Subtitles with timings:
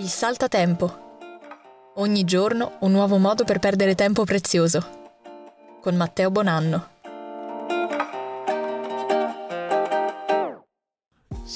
[0.00, 1.18] Il saltatempo.
[1.96, 4.80] Ogni giorno un nuovo modo per perdere tempo prezioso.
[5.82, 6.99] Con Matteo Bonanno.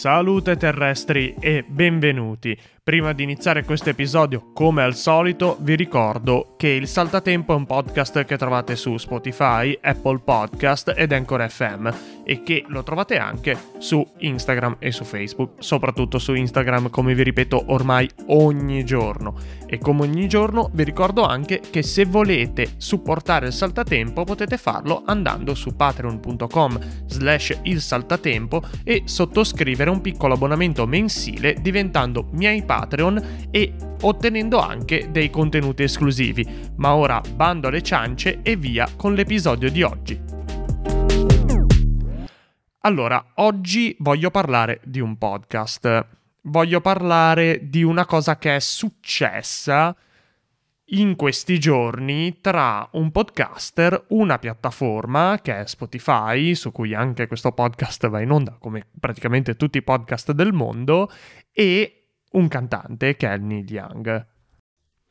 [0.04, 2.54] Salute terrestri e benvenuti.
[2.84, 7.64] Prima di iniziare questo episodio, come al solito, vi ricordo che il Saltatempo è un
[7.64, 11.88] podcast che trovate su Spotify, Apple Podcast ed Anchor FM
[12.24, 17.22] e che lo trovate anche su Instagram e su Facebook, soprattutto su Instagram come vi
[17.22, 19.34] ripeto ormai ogni giorno.
[19.64, 25.04] E come ogni giorno vi ricordo anche che se volete supportare il Saltatempo potete farlo
[25.06, 33.48] andando su patreon.com slash il saltatempo e sottoscrivere un piccolo abbonamento mensile diventando miei Patreon
[33.50, 36.46] e ottenendo anche dei contenuti esclusivi.
[36.76, 40.20] Ma ora bando alle ciance e via con l'episodio di oggi.
[42.80, 46.06] Allora, oggi voglio parlare di un podcast.
[46.42, 49.96] Voglio parlare di una cosa che è successa
[50.88, 57.52] in questi giorni tra un podcaster, una piattaforma che è Spotify, su cui anche questo
[57.52, 61.10] podcast va in onda come praticamente tutti i podcast del mondo,
[61.52, 64.26] e un cantante che è Neil Young.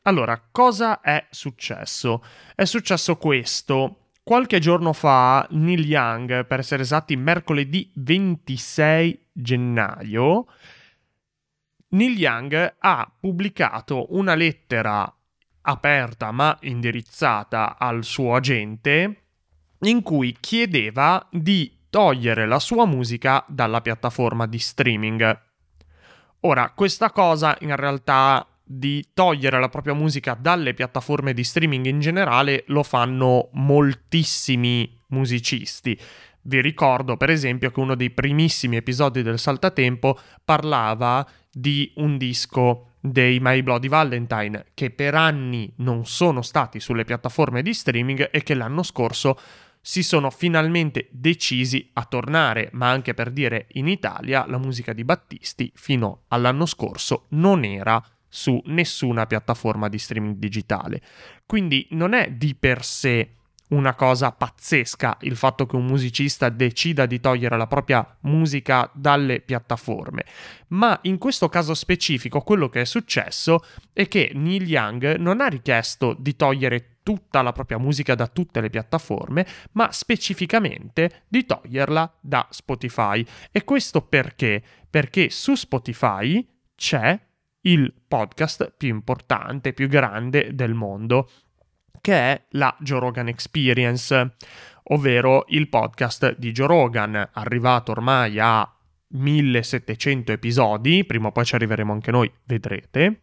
[0.02, 2.22] Allora, cosa è successo?
[2.54, 4.10] È successo questo.
[4.22, 10.46] Qualche giorno fa Neil Young, per essere esatti mercoledì 26 gennaio,
[11.88, 15.12] Neil Young ha pubblicato una lettera
[15.66, 19.22] aperta ma indirizzata al suo agente
[19.80, 25.40] in cui chiedeva di togliere la sua musica dalla piattaforma di streaming.
[26.40, 32.00] Ora, questa cosa in realtà di togliere la propria musica dalle piattaforme di streaming in
[32.00, 35.98] generale lo fanno moltissimi musicisti.
[36.42, 42.93] Vi ricordo per esempio che uno dei primissimi episodi del Saltatempo parlava di un disco
[43.06, 48.42] dei My Bloody Valentine che per anni non sono stati sulle piattaforme di streaming e
[48.42, 49.38] che l'anno scorso
[49.78, 55.04] si sono finalmente decisi a tornare, ma anche per dire in Italia la musica di
[55.04, 61.02] Battisti fino all'anno scorso non era su nessuna piattaforma di streaming digitale.
[61.44, 63.34] Quindi non è di per sé
[63.74, 69.40] una cosa pazzesca il fatto che un musicista decida di togliere la propria musica dalle
[69.40, 70.24] piattaforme,
[70.68, 75.46] ma in questo caso specifico quello che è successo è che Neil Young non ha
[75.46, 82.18] richiesto di togliere tutta la propria musica da tutte le piattaforme, ma specificamente di toglierla
[82.20, 83.24] da Spotify.
[83.52, 84.62] E questo perché?
[84.88, 87.20] Perché su Spotify c'è
[87.66, 91.28] il podcast più importante, più grande del mondo,
[92.04, 94.34] che è la Joe Rogan Experience,
[94.88, 98.70] ovvero il podcast di Joe Rogan, arrivato ormai a
[99.06, 103.22] 1700 episodi, prima o poi ci arriveremo anche noi, vedrete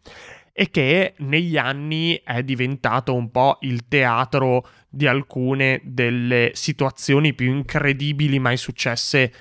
[0.52, 7.54] e che negli anni è diventato un po' il teatro di alcune delle situazioni più
[7.54, 9.32] incredibili mai successe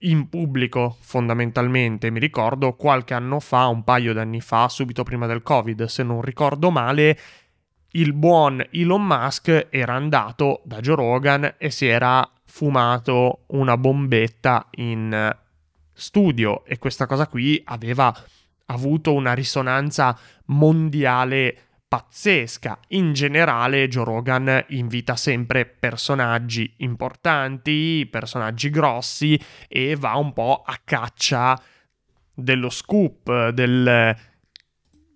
[0.00, 2.10] in pubblico fondamentalmente.
[2.10, 6.20] Mi ricordo qualche anno fa, un paio d'anni fa, subito prima del Covid, se non
[6.20, 7.16] ricordo male,
[7.96, 14.68] il buon Elon Musk era andato da Joe Rogan e si era fumato una bombetta
[14.76, 15.34] in
[15.92, 18.14] studio e questa cosa qui aveva
[18.66, 21.58] avuto una risonanza mondiale
[21.88, 22.78] pazzesca.
[22.88, 30.78] In generale, Joe Rogan invita sempre personaggi importanti, personaggi grossi e va un po' a
[30.84, 31.58] caccia
[32.34, 34.14] dello scoop, del,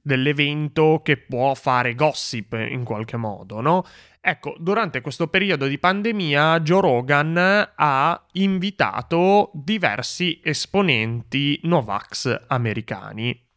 [0.03, 3.85] dell'evento che può fare gossip in qualche modo, no?
[4.21, 13.49] Ecco, durante questo periodo di pandemia Joe Rogan ha invitato diversi esponenti Novax americani,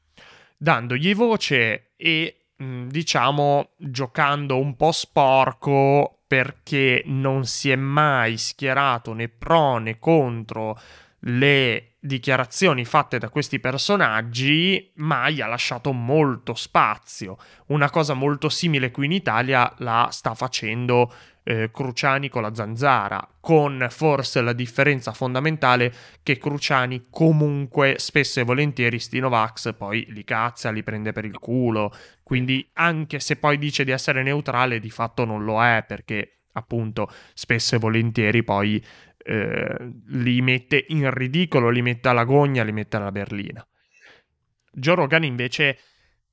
[0.58, 9.28] dandogli voce e diciamo giocando un po' sporco perché non si è mai schierato né
[9.28, 10.80] pro né contro
[11.26, 17.38] le dichiarazioni fatte da questi personaggi, mai ha lasciato molto spazio.
[17.68, 23.26] Una cosa molto simile qui in Italia la sta facendo eh, Cruciani con la zanzara,
[23.40, 25.94] con forse la differenza fondamentale
[26.24, 31.40] che Cruciani comunque spesso e volentieri sti Novax poi li cazza, li prende per il
[31.40, 36.43] culo, quindi anche se poi dice di essere neutrale di fatto non lo è perché
[36.54, 38.84] appunto spesso e volentieri poi
[39.26, 43.66] eh, li mette in ridicolo, li mette alla gogna, li mette alla berlina.
[44.72, 45.78] Joe Rogan invece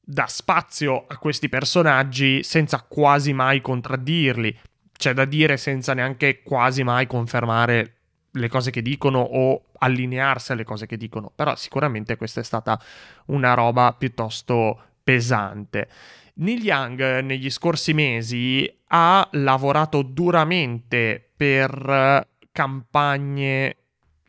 [0.01, 4.59] dà spazio a questi personaggi senza quasi mai contraddirli,
[4.93, 7.95] c'è da dire senza neanche quasi mai confermare
[8.33, 12.81] le cose che dicono o allinearsi alle cose che dicono, però sicuramente questa è stata
[13.27, 15.89] una roba piuttosto pesante.
[16.35, 23.77] Neil Young negli scorsi mesi ha lavorato duramente per campagne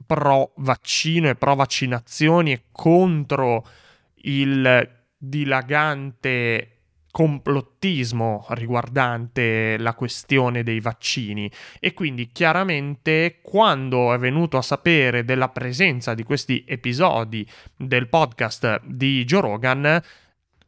[0.08, 3.64] pro vaccino e pro vaccinazioni e contro
[4.24, 6.68] il dilagante
[7.12, 15.50] complottismo riguardante la questione dei vaccini e quindi chiaramente quando è venuto a sapere della
[15.50, 20.02] presenza di questi episodi del podcast di Joe Rogan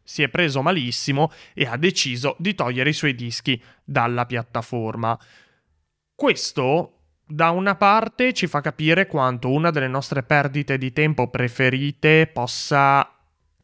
[0.04, 5.18] si è preso malissimo e ha deciso di togliere i suoi dischi dalla piattaforma.
[6.16, 12.28] Questo da una parte ci fa capire quanto una delle nostre perdite di tempo preferite
[12.28, 13.10] possa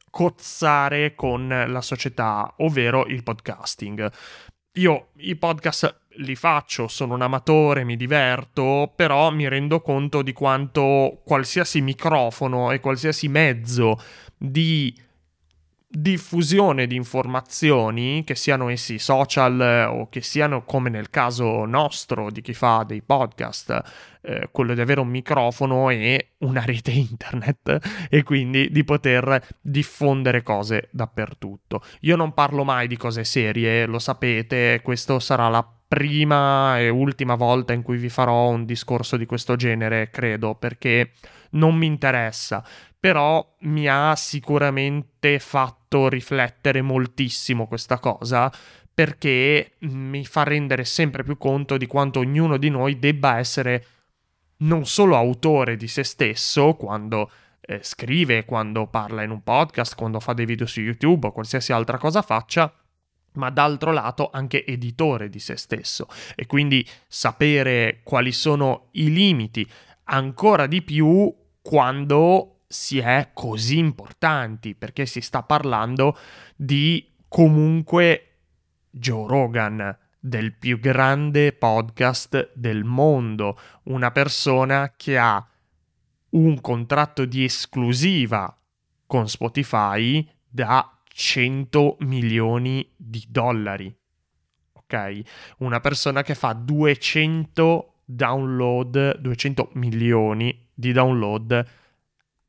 [0.10, 4.12] cozzare con la società, ovvero il podcasting.
[4.74, 10.34] Io i podcast li faccio, sono un amatore, mi diverto, però mi rendo conto di
[10.34, 14.02] quanto qualsiasi microfono e qualsiasi mezzo
[14.38, 14.94] di
[15.92, 22.30] diffusione di informazioni, che siano essi social eh, o che siano come nel caso nostro
[22.30, 23.82] di chi fa dei podcast,
[24.22, 30.44] eh, quello di avere un microfono e una rete internet e quindi di poter diffondere
[30.44, 31.82] cose dappertutto.
[32.02, 37.34] Io non parlo mai di cose serie, lo sapete, questo sarà la prima e ultima
[37.34, 41.14] volta in cui vi farò un discorso di questo genere, credo, perché
[41.52, 42.64] non mi interessa.
[43.00, 48.52] Però mi ha sicuramente fatto riflettere moltissimo questa cosa
[48.94, 53.86] perché mi fa rendere sempre più conto di quanto ognuno di noi debba essere
[54.58, 57.32] non solo autore di se stesso quando
[57.62, 61.72] eh, scrive, quando parla in un podcast, quando fa dei video su YouTube o qualsiasi
[61.72, 62.72] altra cosa faccia,
[63.34, 66.08] ma d'altro lato anche editore di se stesso.
[66.36, 69.68] E quindi sapere quali sono i limiti
[70.06, 76.18] ancora di più quando si è così importanti perché si sta parlando
[76.56, 78.26] di comunque
[78.92, 85.46] Joe Rogan, del più grande podcast del mondo, una persona che ha
[86.32, 88.56] un contratto di esclusiva
[89.06, 93.94] con Spotify da 100 milioni di dollari.
[94.74, 95.22] Ok?
[95.58, 101.68] Una persona che fa 200 download, 200 milioni di download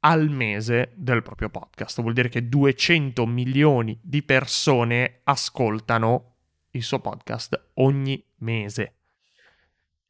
[0.01, 2.01] al mese del proprio podcast.
[2.01, 6.37] Vuol dire che 200 milioni di persone ascoltano
[6.71, 8.95] il suo podcast ogni mese.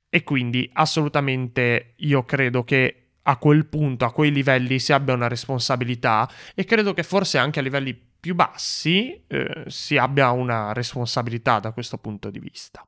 [0.08, 5.28] E quindi assolutamente io credo che a quel punto, a quei livelli, si abbia una
[5.28, 11.58] responsabilità e credo che forse anche a livelli più bassi eh, si abbia una responsabilità
[11.58, 12.84] da questo punto di vista.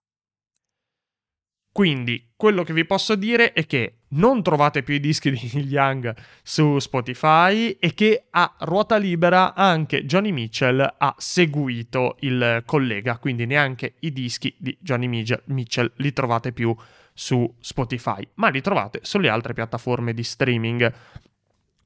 [1.72, 5.70] Quindi quello che vi posso dire è che non trovate più i dischi di Neil
[5.70, 13.16] Young su Spotify e che a ruota libera anche Johnny Mitchell ha seguito il collega,
[13.16, 16.76] quindi neanche i dischi di Johnny Mitchell li trovate più
[17.14, 20.92] su Spotify, ma li trovate sulle altre piattaforme di streaming.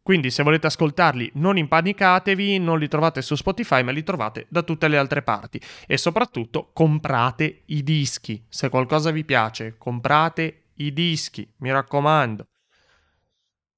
[0.07, 4.63] Quindi se volete ascoltarli non impanicatevi, non li trovate su Spotify ma li trovate da
[4.63, 8.41] tutte le altre parti e soprattutto comprate i dischi.
[8.49, 12.47] Se qualcosa vi piace, comprate i dischi, mi raccomando.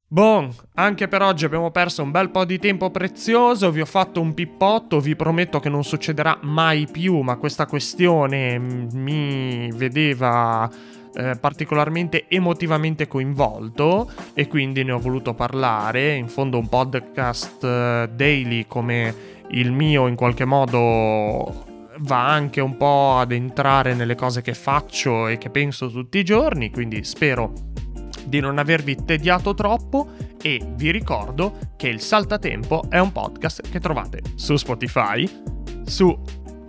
[0.06, 4.20] Bon, anche per oggi abbiamo perso un bel po' di tempo prezioso, vi ho fatto
[4.20, 10.70] un pippotto, vi prometto che non succederà mai più, ma questa questione mi vedeva
[11.18, 16.14] eh, particolarmente emotivamente coinvolto e quindi ne ho voluto parlare.
[16.14, 21.66] In fondo un podcast eh, daily come il mio in qualche modo
[22.00, 26.24] va anche un po' ad entrare nelle cose che faccio e che penso tutti i
[26.24, 27.52] giorni, quindi spero
[28.24, 30.10] di non avervi tediato troppo
[30.40, 35.28] e vi ricordo che il Saltatempo è un podcast che trovate su Spotify,
[35.84, 36.16] su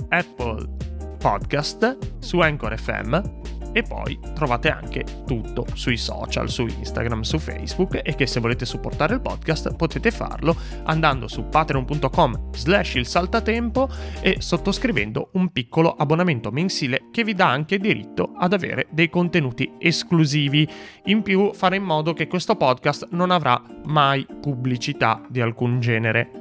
[0.10, 0.78] Apple
[1.20, 3.38] Podcast, su Anchor FM
[3.72, 8.66] e poi trovate anche tutto sui social, su Instagram, su Facebook e che se volete
[8.66, 13.90] supportare il podcast potete farlo andando su patreon.com slash il saltatempo
[14.22, 19.74] e sottoscrivendo un piccolo abbonamento mensile che vi dà anche diritto ad avere dei contenuti
[19.78, 20.68] esclusivi.
[21.06, 26.32] In più fare in modo che questo podcast non avrà mai pubblicità di alcun genere.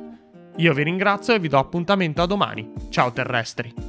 [0.57, 2.71] Io vi ringrazio e vi do appuntamento a domani.
[2.91, 3.88] Ciao terrestri!